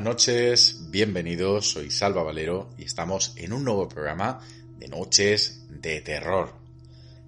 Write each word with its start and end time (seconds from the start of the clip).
buenas 0.00 0.16
noches, 0.16 0.90
bienvenidos, 0.90 1.72
soy 1.72 1.90
Salva 1.90 2.22
Valero 2.22 2.70
y 2.78 2.84
estamos 2.84 3.34
en 3.36 3.52
un 3.52 3.64
nuevo 3.64 3.86
programa 3.86 4.40
de 4.78 4.88
Noches 4.88 5.66
de 5.68 6.00
Terror. 6.00 6.54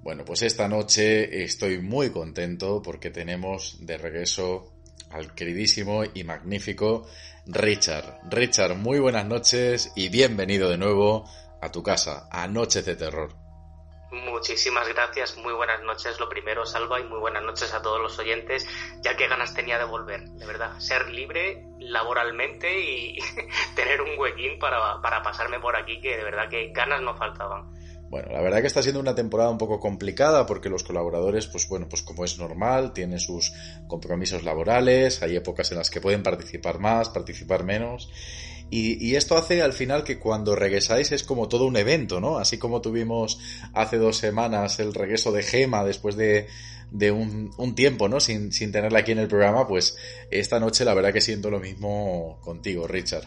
Bueno, 0.03 0.25
pues 0.25 0.41
esta 0.41 0.69
noche 0.69 1.45
estoy 1.45 1.83
muy 1.83 2.09
contento 2.09 2.81
porque 2.81 3.11
tenemos 3.11 3.77
de 3.81 3.99
regreso 3.99 4.73
al 5.11 5.35
queridísimo 5.35 6.03
y 6.15 6.25
magnífico 6.25 7.07
Richard. 7.45 8.21
Richard, 8.31 8.75
muy 8.77 9.01
buenas 9.01 9.27
noches 9.27 9.93
y 9.95 10.09
bienvenido 10.09 10.71
de 10.71 10.79
nuevo 10.79 11.29
a 11.61 11.71
tu 11.71 11.83
casa, 11.83 12.27
a 12.31 12.49
Noches 12.49 12.87
de 12.87 12.97
Terror. 12.97 13.42
Muchísimas 14.43 14.89
gracias, 14.89 15.37
muy 15.37 15.53
buenas 15.53 15.85
noches. 15.85 16.19
Lo 16.19 16.29
primero, 16.29 16.67
Salva, 16.67 16.99
y 16.99 17.05
muy 17.05 17.21
buenas 17.21 17.45
noches 17.45 17.73
a 17.75 17.81
todos 17.81 18.01
los 18.01 18.19
oyentes. 18.19 18.67
Ya 19.01 19.17
que 19.17 19.29
ganas 19.29 19.55
tenía 19.55 19.79
de 19.79 19.85
volver, 19.85 20.29
de 20.31 20.45
verdad. 20.45 20.81
Ser 20.81 21.11
libre 21.11 21.65
laboralmente 21.79 22.81
y 22.81 23.19
tener 23.77 24.01
un 24.01 24.19
huequín 24.19 24.59
para, 24.59 25.01
para 25.01 25.23
pasarme 25.23 25.61
por 25.61 25.77
aquí, 25.77 26.01
que 26.01 26.17
de 26.17 26.25
verdad 26.25 26.49
que 26.51 26.73
ganas 26.73 27.01
no 27.03 27.17
faltaban. 27.17 27.71
Bueno, 28.11 28.33
la 28.33 28.43
verdad 28.43 28.63
que 28.63 28.67
está 28.67 28.83
siendo 28.83 28.99
una 28.99 29.15
temporada 29.15 29.49
un 29.49 29.59
poco 29.59 29.79
complicada 29.79 30.45
porque 30.45 30.69
los 30.69 30.83
colaboradores, 30.83 31.47
pues 31.47 31.69
bueno, 31.69 31.89
pues 31.89 32.03
como 32.03 32.25
es 32.25 32.37
normal, 32.37 32.93
tienen 32.93 33.21
sus 33.21 33.53
compromisos 33.87 34.43
laborales, 34.43 35.23
hay 35.23 35.37
épocas 35.37 35.71
en 35.71 35.79
las 35.79 35.89
que 35.89 36.01
pueden 36.01 36.25
participar 36.25 36.81
más, 36.81 37.11
participar 37.11 37.63
menos. 37.63 38.11
Y, 38.75 38.97
y, 39.07 39.17
esto 39.17 39.37
hace 39.37 39.61
al 39.61 39.75
final 39.75 40.03
que 40.03 40.19
cuando 40.19 40.57
regresáis 40.57 41.13
es 41.13 41.25
como 41.25 41.47
todo 41.47 41.67
un 41.67 41.77
evento, 41.77 42.21
¿no? 42.21 42.39
Así 42.39 42.59
como 42.59 42.81
tuvimos 42.81 43.39
hace 43.75 43.99
dos 43.99 44.17
semanas 44.17 44.81
el 44.81 44.95
regreso 44.95 45.31
de 45.31 45.43
Gema 45.43 45.85
después 45.85 46.17
de, 46.17 46.49
de 46.91 47.11
un, 47.11 47.53
un, 47.59 47.75
tiempo, 47.75 48.09
¿no? 48.09 48.19
Sin, 48.19 48.51
sin 48.51 48.73
tenerla 48.73 49.01
aquí 49.01 49.13
en 49.13 49.19
el 49.19 49.29
programa, 49.29 49.69
pues 49.69 49.99
esta 50.31 50.59
noche 50.59 50.87
la 50.87 50.95
verdad 50.95 51.13
que 51.13 51.21
siento 51.21 51.51
lo 51.51 51.61
mismo 51.61 52.41
contigo, 52.41 52.89
Richard. 52.89 53.27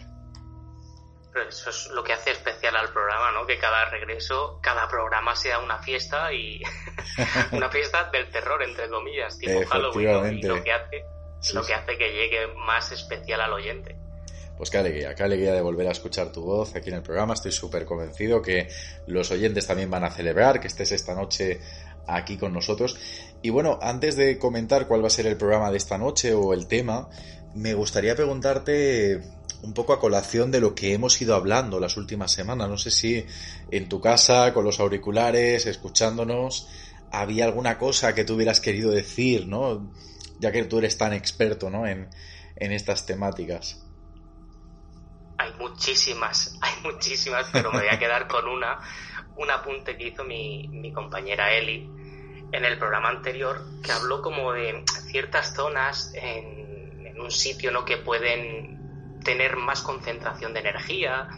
Eso 1.48 1.70
es 1.70 1.90
lo 1.94 2.02
que 2.02 2.12
hace 2.12 2.32
especial 2.32 2.74
al 2.74 2.92
programa, 2.92 3.30
¿no? 3.30 3.46
Que 3.46 3.56
cada 3.56 3.88
regreso, 3.90 4.58
cada 4.60 4.88
programa 4.88 5.36
sea 5.36 5.60
una 5.60 5.78
fiesta 5.78 6.32
y 6.32 6.60
una 7.52 7.70
fiesta 7.70 8.10
del 8.10 8.28
terror, 8.32 8.64
entre 8.64 8.88
comillas, 8.88 9.38
tipo 9.38 9.64
Halloween, 9.64 10.10
¿no? 10.10 10.26
y 10.32 10.42
lo 10.42 10.64
que 10.64 10.72
hace, 10.72 11.04
sí, 11.38 11.54
lo 11.54 11.64
que 11.64 11.72
hace 11.72 11.96
que 11.96 12.12
llegue 12.12 12.48
más 12.56 12.90
especial 12.90 13.42
al 13.42 13.52
oyente. 13.52 13.96
Pues 14.56 14.70
qué 14.70 14.78
alegría, 14.78 15.14
qué 15.14 15.22
alegría 15.22 15.52
de 15.52 15.60
volver 15.60 15.86
a 15.88 15.92
escuchar 15.92 16.32
tu 16.32 16.42
voz 16.42 16.74
aquí 16.74 16.88
en 16.88 16.96
el 16.96 17.02
programa. 17.02 17.34
Estoy 17.34 17.52
súper 17.52 17.84
convencido 17.84 18.40
que 18.40 18.68
los 19.06 19.30
oyentes 19.30 19.66
también 19.66 19.90
van 19.90 20.04
a 20.04 20.10
celebrar 20.10 20.60
que 20.60 20.68
estés 20.68 20.92
esta 20.92 21.14
noche 21.14 21.60
aquí 22.06 22.38
con 22.38 22.52
nosotros. 22.54 22.96
Y 23.42 23.50
bueno, 23.50 23.78
antes 23.82 24.16
de 24.16 24.38
comentar 24.38 24.86
cuál 24.88 25.02
va 25.02 25.08
a 25.08 25.10
ser 25.10 25.26
el 25.26 25.36
programa 25.36 25.70
de 25.70 25.76
esta 25.76 25.98
noche 25.98 26.32
o 26.32 26.54
el 26.54 26.66
tema, 26.66 27.08
me 27.54 27.74
gustaría 27.74 28.14
preguntarte 28.14 29.20
un 29.62 29.74
poco 29.74 29.92
a 29.92 30.00
colación 30.00 30.50
de 30.50 30.60
lo 30.60 30.74
que 30.74 30.92
hemos 30.92 31.20
ido 31.20 31.34
hablando 31.34 31.78
las 31.78 31.96
últimas 31.96 32.32
semanas. 32.32 32.68
No 32.68 32.78
sé 32.78 32.90
si 32.90 33.26
en 33.70 33.88
tu 33.88 34.00
casa, 34.00 34.54
con 34.54 34.64
los 34.64 34.80
auriculares, 34.80 35.66
escuchándonos, 35.66 36.68
había 37.10 37.44
alguna 37.44 37.78
cosa 37.78 38.14
que 38.14 38.24
tú 38.24 38.34
hubieras 38.34 38.60
querido 38.60 38.90
decir, 38.90 39.46
¿no? 39.46 39.92
Ya 40.38 40.52
que 40.52 40.64
tú 40.64 40.78
eres 40.78 40.96
tan 40.98 41.12
experto, 41.12 41.70
¿no? 41.70 41.86
En, 41.86 42.08
en 42.56 42.72
estas 42.72 43.06
temáticas. 43.06 43.85
Hay 45.46 45.52
muchísimas, 45.58 46.58
hay 46.60 46.74
muchísimas, 46.82 47.48
pero 47.52 47.70
me 47.70 47.78
voy 47.78 47.88
a 47.88 47.98
quedar 47.98 48.26
con 48.26 48.48
una, 48.48 48.78
un 49.36 49.50
apunte 49.50 49.96
que 49.96 50.08
hizo 50.08 50.24
mi, 50.24 50.66
mi 50.68 50.92
compañera 50.92 51.52
Eli 51.52 51.88
en 52.52 52.64
el 52.64 52.78
programa 52.78 53.10
anterior, 53.10 53.64
que 53.82 53.92
habló 53.92 54.22
como 54.22 54.52
de 54.52 54.84
ciertas 55.10 55.54
zonas 55.54 56.12
en, 56.14 56.66
un 57.18 57.30
sitio, 57.30 57.70
¿no? 57.70 57.84
Que 57.84 57.96
pueden 57.96 59.20
tener 59.24 59.56
más 59.56 59.80
concentración 59.80 60.52
de 60.52 60.60
energía 60.60 61.28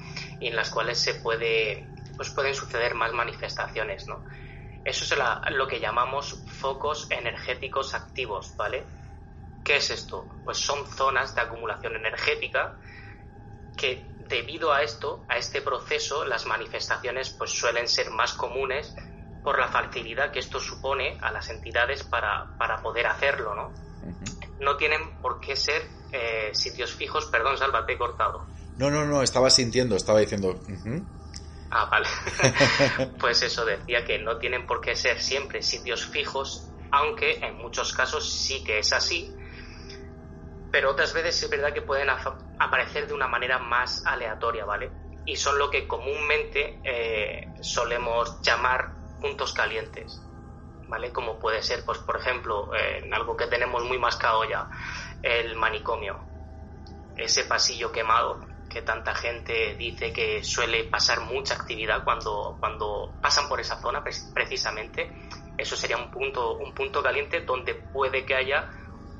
y 0.40 0.48
en 0.48 0.56
las 0.56 0.70
cuales 0.70 0.98
se 0.98 1.14
puede, 1.14 1.86
pues 2.16 2.30
pueden 2.30 2.54
suceder 2.54 2.94
más 2.94 3.12
manifestaciones, 3.12 4.08
¿no? 4.08 4.24
Eso 4.84 5.04
es 5.04 5.52
lo 5.52 5.68
que 5.68 5.78
llamamos 5.78 6.42
focos 6.48 7.06
energéticos 7.10 7.94
activos, 7.94 8.56
¿vale? 8.56 8.82
¿Qué 9.64 9.76
es 9.76 9.90
esto? 9.90 10.26
Pues 10.44 10.58
son 10.58 10.84
zonas 10.86 11.36
de 11.36 11.42
acumulación 11.42 11.94
energética 11.94 12.76
que 13.78 14.04
debido 14.28 14.72
a 14.72 14.82
esto, 14.82 15.24
a 15.28 15.38
este 15.38 15.62
proceso, 15.62 16.24
las 16.26 16.44
manifestaciones 16.44 17.30
pues 17.30 17.50
suelen 17.52 17.88
ser 17.88 18.10
más 18.10 18.34
comunes 18.34 18.94
por 19.42 19.58
la 19.58 19.68
facilidad 19.68 20.30
que 20.30 20.40
esto 20.40 20.60
supone 20.60 21.16
a 21.22 21.32
las 21.32 21.48
entidades 21.48 22.02
para, 22.02 22.58
para 22.58 22.82
poder 22.82 23.06
hacerlo, 23.06 23.54
¿no? 23.54 23.68
Uh 24.02 24.12
-huh. 24.12 24.56
No 24.60 24.76
tienen 24.76 25.20
por 25.22 25.40
qué 25.40 25.56
ser 25.56 25.80
eh, 26.12 26.50
sitios 26.52 26.92
fijos, 26.92 27.26
perdón, 27.26 27.56
Salva, 27.56 27.86
te 27.86 27.94
he 27.94 27.98
cortado. 27.98 28.46
No, 28.76 28.90
no, 28.90 29.06
no, 29.06 29.22
estaba 29.22 29.48
sintiendo, 29.48 29.96
estaba 29.96 30.18
diciendo... 30.20 30.50
Uh 30.50 30.72
-huh. 30.72 31.06
Ah, 31.70 31.88
vale. 31.90 32.08
pues 33.20 33.42
eso 33.42 33.64
decía 33.64 34.04
que 34.04 34.18
no 34.18 34.38
tienen 34.38 34.66
por 34.66 34.80
qué 34.80 34.96
ser 34.96 35.20
siempre 35.20 35.62
sitios 35.62 36.06
fijos, 36.06 36.70
aunque 36.90 37.38
en 37.38 37.56
muchos 37.58 37.92
casos 37.92 38.30
sí 38.30 38.64
que 38.64 38.78
es 38.78 38.92
así, 38.92 39.34
pero 40.70 40.90
otras 40.90 41.12
veces 41.12 41.42
es 41.42 41.50
verdad 41.50 41.72
que 41.72 41.82
pueden 41.82 42.08
aparecer 42.58 43.06
de 43.06 43.14
una 43.14 43.28
manera 43.28 43.58
más 43.58 44.04
aleatoria, 44.06 44.64
¿vale? 44.64 44.90
Y 45.24 45.36
son 45.36 45.58
lo 45.58 45.70
que 45.70 45.86
comúnmente 45.86 46.80
eh, 46.82 47.52
solemos 47.60 48.40
llamar 48.42 48.92
puntos 49.20 49.52
calientes, 49.52 50.26
¿vale? 50.88 51.12
Como 51.12 51.38
puede 51.38 51.62
ser, 51.62 51.84
pues 51.84 51.98
por 51.98 52.16
ejemplo, 52.16 52.74
eh, 52.74 53.08
algo 53.12 53.36
que 53.36 53.46
tenemos 53.46 53.84
muy 53.84 53.98
mascado 53.98 54.44
ya, 54.44 54.68
el 55.22 55.56
manicomio, 55.56 56.28
ese 57.16 57.44
pasillo 57.44 57.92
quemado 57.92 58.40
que 58.68 58.82
tanta 58.82 59.14
gente 59.14 59.74
dice 59.76 60.12
que 60.12 60.42
suele 60.44 60.84
pasar 60.84 61.20
mucha 61.20 61.54
actividad 61.54 62.04
cuando, 62.04 62.58
cuando 62.60 63.16
pasan 63.20 63.48
por 63.48 63.60
esa 63.60 63.80
zona 63.80 64.04
precisamente, 64.34 65.10
eso 65.56 65.74
sería 65.74 65.96
un 65.96 66.10
punto, 66.10 66.58
un 66.58 66.74
punto 66.74 67.02
caliente 67.02 67.40
donde 67.40 67.74
puede 67.74 68.24
que 68.24 68.34
haya 68.34 68.68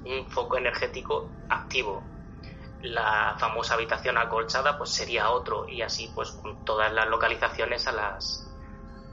un 0.04 0.28
foco 0.28 0.58
energético 0.58 1.38
activo. 1.48 2.17
La 2.82 3.36
famosa 3.38 3.74
habitación 3.74 4.18
acolchada 4.18 4.78
pues 4.78 4.90
sería 4.90 5.30
otro 5.30 5.68
y 5.68 5.82
así 5.82 6.10
pues 6.14 6.30
con 6.30 6.64
todas 6.64 6.92
las 6.92 7.08
localizaciones 7.08 7.86
a 7.88 7.92
las 7.92 8.44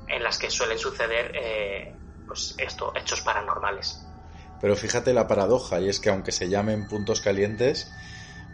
en 0.08 0.24
las 0.24 0.38
que 0.38 0.52
suelen 0.52 0.78
suceder 0.78 1.32
eh, 1.34 1.96
pues 2.28 2.56
esto 2.60 2.94
hechos 2.96 3.22
paranormales. 3.22 4.06
Pero 4.62 4.76
fíjate 4.76 5.14
la 5.14 5.28
paradoja 5.28 5.80
y 5.82 5.90
es 5.90 6.00
que 6.00 6.10
aunque 6.10 6.32
se 6.32 6.48
llamen 6.48 6.88
puntos 6.88 7.22
calientes 7.22 7.92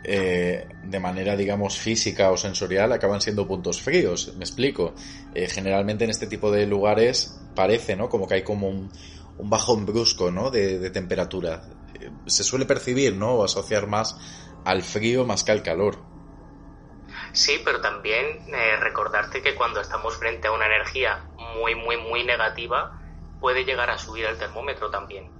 eh, 0.04 0.68
de 0.84 1.00
manera 1.00 1.36
digamos 1.36 1.78
física 1.78 2.32
o 2.32 2.38
sensorial 2.38 2.94
acaban 2.94 3.20
siendo 3.20 3.46
puntos 3.46 3.82
fríos. 3.82 4.34
Me 4.38 4.46
explico. 4.46 4.96
Eh, 5.36 5.48
generalmente 5.48 6.06
en 6.06 6.10
este 6.10 6.28
tipo 6.28 6.52
de 6.52 6.66
lugares 6.66 7.38
parece, 7.54 7.98
¿no? 7.98 8.08
Como 8.08 8.28
que 8.28 8.36
hay 8.36 8.44
como 8.44 8.70
un, 8.70 8.90
un 9.38 9.50
bajón 9.50 9.86
brusco, 9.86 10.32
¿no? 10.32 10.50
De, 10.50 10.80
de 10.80 10.90
temperatura 10.90 11.64
se 12.26 12.44
suele 12.44 12.66
percibir, 12.66 13.16
¿no? 13.16 13.36
O 13.36 13.44
asociar 13.44 13.88
más 13.88 14.18
al 14.66 14.82
frío 14.82 15.26
más 15.26 15.44
que 15.44 15.52
al 15.52 15.64
calor. 15.64 15.98
Sí, 17.34 17.62
pero 17.64 17.80
también 17.82 18.54
eh, 18.54 18.76
recordarte 18.78 19.42
que 19.42 19.56
cuando 19.56 19.80
estamos 19.80 20.18
frente 20.18 20.48
a 20.48 20.52
una 20.52 20.66
energía 20.66 21.26
muy, 21.56 21.76
muy, 21.76 21.98
muy 21.98 22.24
negativa, 22.24 23.00
puede 23.40 23.64
llegar 23.64 23.90
a 23.90 23.98
subir 23.98 24.26
el 24.26 24.38
termómetro 24.38 24.90
también. 24.90 25.32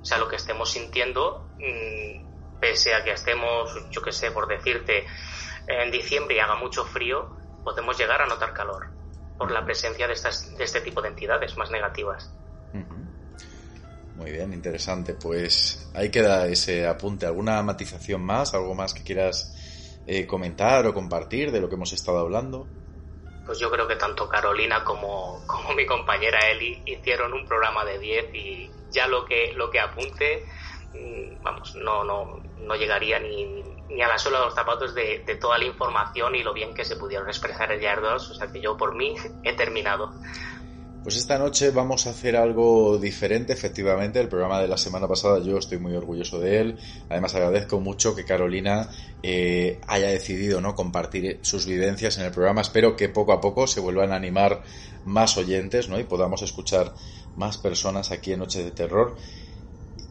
O 0.00 0.04
sea, 0.04 0.18
lo 0.18 0.28
que 0.28 0.36
estemos 0.36 0.70
sintiendo, 0.70 1.48
mmm, 1.58 2.60
pese 2.60 2.94
a 2.94 3.02
que 3.02 3.12
estemos, 3.12 3.90
yo 3.90 4.02
qué 4.02 4.12
sé, 4.12 4.30
por 4.30 4.46
decirte, 4.46 5.06
en 5.66 5.90
diciembre 5.90 6.36
y 6.36 6.38
haga 6.38 6.56
mucho 6.56 6.84
frío, 6.84 7.36
podemos 7.64 7.98
llegar 7.98 8.22
a 8.22 8.26
notar 8.26 8.52
calor 8.52 8.88
por 9.38 9.50
la 9.50 9.64
presencia 9.64 10.06
de, 10.06 10.12
estas, 10.12 10.56
de 10.56 10.64
este 10.64 10.80
tipo 10.80 11.02
de 11.02 11.08
entidades 11.08 11.56
más 11.56 11.70
negativas. 11.70 12.32
Uh 12.72 12.78
-huh. 12.78 13.03
Muy 14.16 14.30
bien, 14.30 14.52
interesante. 14.52 15.14
Pues 15.14 15.90
ahí 15.94 16.10
queda 16.10 16.46
ese 16.46 16.86
apunte. 16.86 17.26
¿Alguna 17.26 17.62
matización 17.62 18.22
más? 18.22 18.54
¿Algo 18.54 18.74
más 18.74 18.94
que 18.94 19.02
quieras 19.02 20.02
eh, 20.06 20.26
comentar 20.26 20.86
o 20.86 20.94
compartir 20.94 21.50
de 21.50 21.60
lo 21.60 21.68
que 21.68 21.74
hemos 21.74 21.92
estado 21.92 22.18
hablando? 22.18 22.68
pues 23.44 23.58
yo 23.58 23.70
creo 23.70 23.86
que 23.86 23.96
tanto 23.96 24.28
Carolina 24.28 24.82
como, 24.84 25.44
como 25.46 25.74
mi 25.74 25.86
compañera 25.86 26.38
Eli 26.50 26.82
hicieron 26.86 27.32
un 27.32 27.46
programa 27.46 27.84
de 27.84 27.98
10 27.98 28.34
y 28.34 28.70
ya 28.90 29.06
lo 29.06 29.24
que, 29.24 29.52
lo 29.54 29.70
que 29.70 29.80
apunte, 29.80 30.44
mm, 30.94 31.42
vamos, 31.42 31.74
no, 31.76 32.04
no, 32.04 32.42
no 32.58 32.74
llegaría 32.74 33.18
ni, 33.18 33.62
ni 33.88 34.02
a 34.02 34.08
la 34.08 34.18
sola 34.18 34.38
de 34.38 34.44
los 34.46 34.54
zapatos 34.54 34.94
de, 34.94 35.24
de, 35.26 35.36
toda 35.36 35.58
la 35.58 35.64
información 35.64 36.34
y 36.34 36.42
lo 36.42 36.54
bien 36.54 36.74
que 36.74 36.84
se 36.84 36.96
pudieron 36.96 37.28
expresar 37.28 37.70
el 37.70 37.80
2, 37.80 38.30
o 38.30 38.34
sea 38.34 38.50
que 38.50 38.60
yo 38.60 38.76
por 38.76 38.94
mí 38.94 39.14
he 39.42 39.52
terminado. 39.54 40.14
Pues 41.04 41.16
esta 41.16 41.38
noche 41.38 41.70
vamos 41.70 42.06
a 42.06 42.10
hacer 42.10 42.34
algo 42.34 42.96
diferente, 42.96 43.52
efectivamente. 43.52 44.20
El 44.20 44.28
programa 44.28 44.58
de 44.62 44.68
la 44.68 44.78
semana 44.78 45.06
pasada 45.06 45.38
yo 45.38 45.58
estoy 45.58 45.76
muy 45.76 45.94
orgulloso 45.94 46.40
de 46.40 46.60
él. 46.60 46.78
Además 47.10 47.34
agradezco 47.34 47.78
mucho 47.78 48.16
que 48.16 48.24
Carolina 48.24 48.88
eh, 49.22 49.82
haya 49.86 50.08
decidido 50.08 50.62
no 50.62 50.74
compartir 50.74 51.40
sus 51.42 51.66
vivencias 51.66 52.16
en 52.16 52.24
el 52.24 52.30
programa. 52.30 52.62
Espero 52.62 52.96
que 52.96 53.10
poco 53.10 53.34
a 53.34 53.40
poco 53.42 53.66
se 53.66 53.80
vuelvan 53.80 54.12
a 54.12 54.16
animar 54.16 54.62
más 55.04 55.36
oyentes 55.36 55.90
¿no? 55.90 56.00
y 56.00 56.04
podamos 56.04 56.40
escuchar 56.40 56.94
más 57.36 57.58
personas 57.58 58.10
aquí 58.10 58.32
en 58.32 58.38
Noche 58.38 58.64
de 58.64 58.70
Terror. 58.70 59.14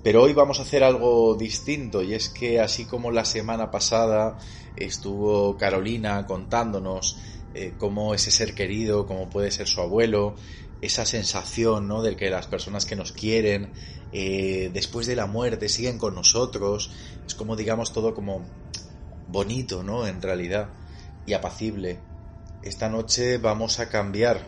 Pero 0.04 0.22
hoy 0.22 0.34
vamos 0.34 0.60
a 0.60 0.62
hacer 0.62 0.84
algo 0.84 1.34
distinto 1.34 2.04
y 2.04 2.14
es 2.14 2.30
que 2.30 2.60
así 2.60 2.86
como 2.86 3.10
la 3.10 3.26
semana 3.26 3.72
pasada 3.72 4.38
estuvo 4.76 5.58
Carolina 5.58 6.28
contándonos 6.28 7.18
eh, 7.56 7.74
cómo 7.78 8.16
ese 8.16 8.32
ser 8.32 8.56
querido, 8.56 9.06
cómo 9.06 9.30
puede 9.30 9.52
ser 9.52 9.68
su 9.68 9.80
abuelo, 9.80 10.36
esa 10.84 11.06
sensación, 11.06 11.88
¿no? 11.88 12.04
De 12.04 12.18
que 12.18 12.30
las 12.30 12.48
personas 12.48 12.86
que 12.86 12.98
nos 12.98 13.14
quieren 13.14 13.72
eh, 14.12 14.70
después 14.74 15.08
de 15.08 15.16
la 15.16 15.28
muerte 15.28 15.70
siguen 15.70 15.98
con 15.98 16.14
nosotros. 16.14 16.92
Es 17.26 17.36
como, 17.36 17.56
digamos, 17.56 17.94
todo 17.94 18.14
como 18.14 18.44
bonito, 19.30 19.82
¿no? 19.82 20.06
En 20.06 20.22
realidad. 20.22 20.70
Y 21.26 21.34
apacible. 21.34 22.00
Esta 22.64 22.90
noche 22.90 23.38
vamos 23.38 23.80
a 23.80 23.88
cambiar. 23.88 24.42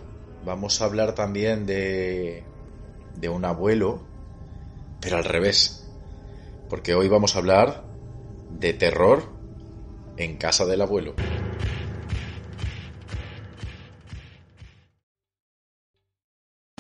Vamos 0.44 0.82
a 0.82 0.86
hablar 0.86 1.16
también 1.16 1.66
de, 1.66 2.44
de 3.16 3.30
un 3.30 3.46
abuelo, 3.46 4.06
pero 5.00 5.16
al 5.18 5.24
revés. 5.24 5.88
Porque 6.70 6.96
hoy 6.96 7.08
vamos 7.08 7.36
a 7.36 7.40
hablar 7.40 7.86
de 8.52 8.74
terror 8.74 9.32
en 10.18 10.36
casa 10.36 10.66
del 10.66 10.82
abuelo. 10.82 11.16